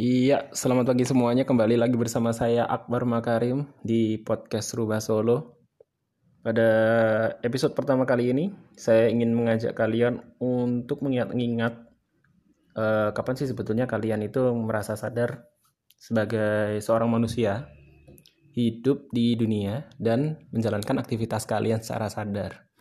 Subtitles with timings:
[0.00, 1.44] Iya, selamat pagi semuanya.
[1.44, 5.60] Kembali lagi bersama saya Akbar Makarim di podcast Rubah Solo.
[6.40, 6.72] Pada
[7.44, 8.48] episode pertama kali ini,
[8.80, 11.84] saya ingin mengajak kalian untuk mengingat-ingat
[12.80, 15.44] uh, kapan sih sebetulnya kalian itu merasa sadar
[16.00, 17.68] sebagai seorang manusia
[18.56, 22.72] hidup di dunia dan menjalankan aktivitas kalian secara sadar.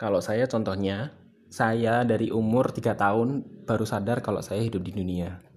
[0.00, 1.12] Kalau saya contohnya,
[1.52, 3.28] saya dari umur 3 tahun
[3.68, 5.52] baru sadar kalau saya hidup di dunia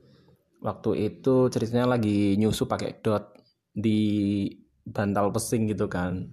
[0.62, 3.38] waktu itu ceritanya lagi nyusu pakai dot
[3.74, 4.46] di
[4.82, 6.32] bantal pesing gitu kan.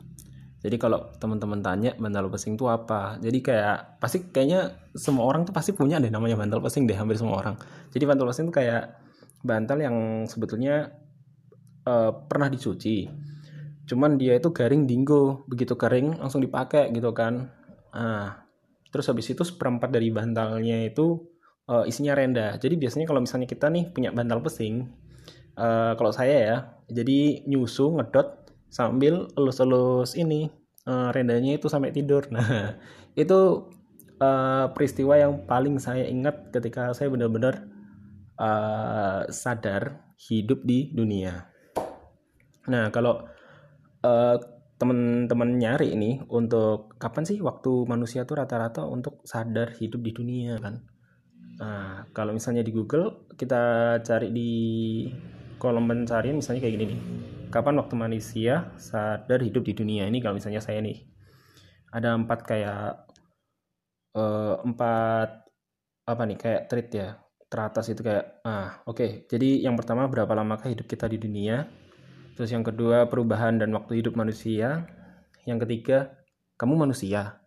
[0.64, 3.20] Jadi kalau teman-teman tanya bantal pesing itu apa?
[3.20, 7.20] Jadi kayak pasti kayaknya semua orang tuh pasti punya deh namanya bantal pesing deh hampir
[7.20, 7.54] semua orang.
[7.92, 8.96] Jadi bantal pesing itu kayak
[9.44, 10.88] bantal yang sebetulnya
[11.84, 13.12] uh, pernah dicuci.
[13.84, 17.52] Cuman dia itu garing dinggo begitu kering langsung dipakai gitu kan.
[17.92, 18.44] Ah
[18.88, 21.33] terus habis itu seperempat dari bantalnya itu
[21.68, 22.56] uh, isinya renda.
[22.60, 24.88] Jadi biasanya kalau misalnya kita nih punya bantal pesing,
[25.56, 26.56] uh, kalau saya ya,
[26.90, 30.50] jadi nyusu ngedot sambil elus-elus ini
[30.90, 32.26] uh, rendanya itu sampai tidur.
[32.34, 32.76] Nah
[33.14, 33.70] itu
[34.18, 37.70] uh, peristiwa yang paling saya ingat ketika saya benar-benar
[38.38, 41.46] uh, sadar hidup di dunia.
[42.66, 43.22] Nah kalau
[44.02, 44.36] uh,
[44.74, 50.58] teman-teman nyari ini untuk kapan sih waktu manusia tuh rata-rata untuk sadar hidup di dunia
[50.58, 50.93] kan?
[51.60, 54.52] Nah, kalau misalnya di Google kita cari di
[55.58, 57.00] kolom pencarian misalnya kayak gini nih.
[57.50, 60.10] Kapan waktu manusia sadar hidup di dunia?
[60.10, 61.06] Ini kalau misalnya saya nih.
[61.94, 62.86] Ada empat kayak
[64.18, 65.46] uh, empat
[66.04, 67.08] apa nih kayak treat ya
[67.46, 68.98] teratas itu kayak ah oke.
[68.98, 69.10] Okay.
[69.30, 71.70] jadi yang pertama berapa lamakah hidup kita di dunia?
[72.34, 74.90] Terus yang kedua perubahan dan waktu hidup manusia.
[75.46, 76.18] Yang ketiga
[76.58, 77.38] kamu manusia.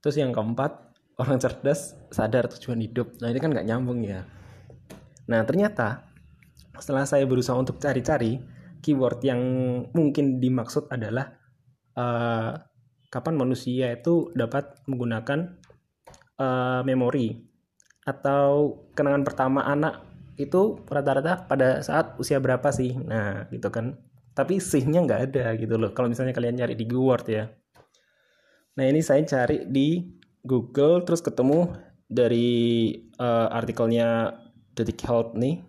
[0.00, 3.18] Terus yang keempat orang cerdas sadar tujuan hidup.
[3.22, 4.26] Nah ini kan nggak nyambung ya.
[5.30, 6.10] Nah ternyata
[6.78, 8.42] setelah saya berusaha untuk cari-cari
[8.82, 9.40] keyword yang
[9.94, 11.38] mungkin dimaksud adalah
[11.96, 12.52] uh,
[13.08, 15.54] kapan manusia itu dapat menggunakan
[16.36, 17.38] uh, memori
[18.04, 20.02] atau kenangan pertama anak
[20.34, 22.98] itu rata-rata pada saat usia berapa sih?
[22.98, 23.96] Nah gitu kan.
[24.34, 27.46] Tapi sihnya nggak ada gitu loh kalau misalnya kalian cari di Google ya.
[28.74, 30.02] Nah ini saya cari di
[30.44, 31.72] Google terus ketemu
[32.06, 34.36] dari uh, artikelnya
[34.76, 35.64] Detik Health nih.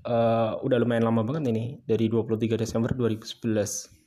[0.00, 4.00] Uh, udah lumayan lama banget ini dari 23 Desember 2011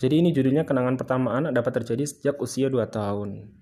[0.00, 3.52] jadi ini judulnya kenangan pertama anak dapat terjadi sejak usia 2 tahun.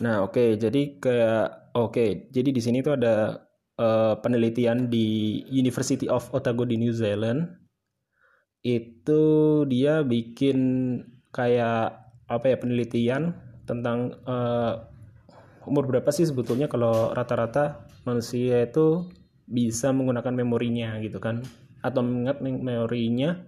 [0.00, 3.44] Nah oke okay, jadi kayak oke okay, jadi di sini tuh ada
[3.76, 7.52] uh, penelitian di University of Otago di New Zealand.
[8.64, 10.58] Itu dia bikin
[11.36, 13.34] kayak apa ya penelitian
[13.66, 14.86] tentang uh,
[15.66, 19.10] umur berapa sih sebetulnya kalau rata-rata manusia itu
[19.50, 21.42] bisa menggunakan memorinya gitu kan
[21.82, 23.40] atau mengingat memorinya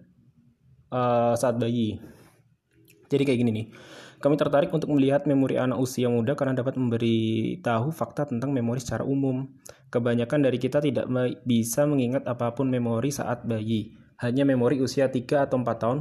[0.91, 2.03] uh, saat bayi.
[3.07, 3.67] Jadi kayak gini nih.
[4.23, 8.79] Kami tertarik untuk melihat memori anak usia muda karena dapat memberi tahu fakta tentang memori
[8.79, 9.51] secara umum.
[9.91, 11.11] Kebanyakan dari kita tidak
[11.43, 15.99] bisa mengingat apa pun memori saat bayi, hanya memori usia 3 atau 4 tahun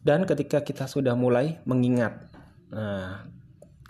[0.00, 2.30] dan ketika kita sudah mulai mengingat.
[2.72, 3.26] Nah,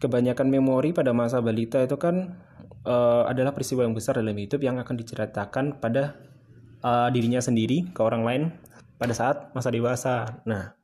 [0.00, 2.40] kebanyakan memori pada masa balita itu kan
[2.88, 6.16] uh, adalah peristiwa yang besar dalam hidup yang akan diceritakan pada
[6.82, 8.42] uh, dirinya sendiri ke orang lain
[8.96, 10.42] pada saat masa dewasa.
[10.48, 10.74] Nah,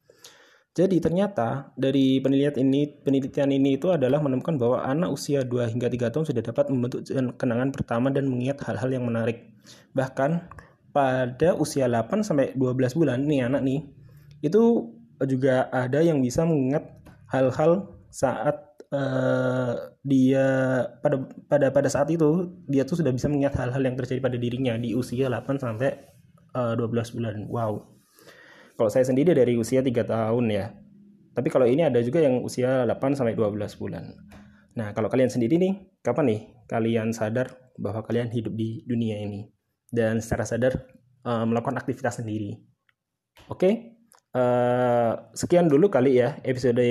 [0.76, 5.88] jadi ternyata dari penelitian ini penelitian ini itu adalah menemukan bahwa anak usia 2 hingga
[5.88, 7.00] 3 tahun sudah dapat membentuk
[7.40, 9.56] kenangan pertama dan mengingat hal-hal yang menarik.
[9.96, 10.52] Bahkan
[10.92, 13.80] pada usia 8 sampai 12 bulan nih anak nih
[14.44, 14.92] itu
[15.24, 16.84] juga ada yang bisa mengingat
[17.32, 20.46] hal-hal saat uh, dia
[21.02, 21.16] pada
[21.48, 24.92] pada pada saat itu dia tuh sudah bisa mengingat hal-hal yang terjadi pada dirinya di
[24.92, 25.90] usia 8 sampai
[26.54, 27.36] uh, eh, 12 bulan.
[27.48, 27.72] Wow.
[28.76, 30.66] Kalau saya sendiri dari usia 3 tahun ya.
[31.36, 34.16] Tapi kalau ini ada juga yang usia 8 sampai 12 bulan.
[34.76, 39.48] Nah, kalau kalian sendiri nih, kapan nih kalian sadar bahwa kalian hidup di dunia ini
[39.92, 40.72] dan secara sadar
[41.24, 42.60] uh, melakukan aktivitas sendiri?
[43.48, 43.60] Oke?
[43.60, 43.74] Okay?
[44.36, 46.84] Uh, sekian dulu kali ya episode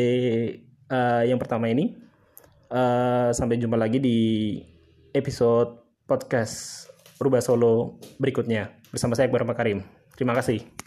[0.89, 1.93] uh, yang pertama ini.
[2.65, 4.17] Uh, sampai jumpa lagi di
[5.13, 6.89] episode podcast
[7.21, 9.85] Rubah Solo berikutnya bersama saya Akbar Makarim.
[10.17, 10.84] Terima kasih.